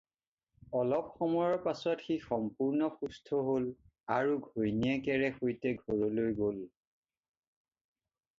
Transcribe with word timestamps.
অলপ 0.77 1.05
সময়ৰ 1.17 1.59
পাচত 1.65 2.05
সি 2.05 2.15
সম্পূৰ্ণ 2.23 2.89
সুস্থ 3.01 3.43
হ'ল 3.49 3.67
আৰু 4.17 4.33
ঘৈণীয়েকেৰে 4.47 5.31
সৈতে 5.37 5.75
ঘৰলৈ 5.85 6.35
গ'ল। 6.43 6.59